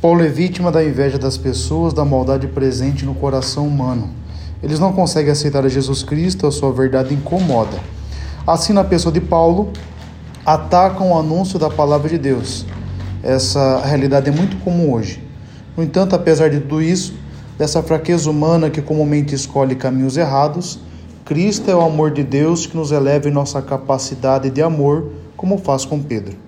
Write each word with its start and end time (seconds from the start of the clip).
Paulo 0.00 0.22
é 0.22 0.28
vítima 0.28 0.70
da 0.70 0.84
inveja 0.84 1.18
das 1.18 1.38
pessoas, 1.38 1.94
da 1.94 2.04
maldade 2.04 2.46
presente 2.46 3.06
no 3.06 3.14
coração 3.14 3.66
humano. 3.66 4.10
Eles 4.62 4.78
não 4.78 4.92
conseguem 4.92 5.32
aceitar 5.32 5.64
a 5.64 5.70
Jesus 5.70 6.02
Cristo, 6.02 6.46
a 6.46 6.52
sua 6.52 6.70
verdade 6.70 7.14
incomoda. 7.14 7.78
Assim, 8.46 8.74
na 8.74 8.84
pessoa 8.84 9.10
de 9.10 9.22
Paulo, 9.22 9.72
atacam 10.44 11.12
o 11.12 11.18
anúncio 11.18 11.58
da 11.58 11.70
palavra 11.70 12.10
de 12.10 12.18
Deus. 12.18 12.66
Essa 13.22 13.80
realidade 13.86 14.28
é 14.28 14.32
muito 14.32 14.58
comum 14.58 14.92
hoje. 14.92 15.26
No 15.74 15.82
entanto, 15.82 16.14
apesar 16.14 16.50
de 16.50 16.60
tudo 16.60 16.82
isso, 16.82 17.14
dessa 17.56 17.82
fraqueza 17.82 18.30
humana 18.30 18.68
que 18.68 18.82
comumente 18.82 19.34
escolhe 19.34 19.74
caminhos 19.74 20.18
errados, 20.18 20.78
Cristo 21.24 21.70
é 21.70 21.74
o 21.74 21.80
amor 21.80 22.10
de 22.10 22.22
Deus 22.22 22.66
que 22.66 22.76
nos 22.76 22.92
eleva 22.92 23.30
em 23.30 23.32
nossa 23.32 23.62
capacidade 23.62 24.50
de 24.50 24.60
amor, 24.60 25.10
como 25.38 25.56
faz 25.56 25.86
com 25.86 26.02
Pedro. 26.02 26.45